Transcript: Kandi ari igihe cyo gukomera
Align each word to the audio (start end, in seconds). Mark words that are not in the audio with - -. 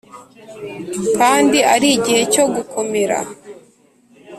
Kandi 1.17 1.57
ari 1.73 1.87
igihe 1.97 2.21
cyo 2.33 2.45
gukomera 2.55 3.17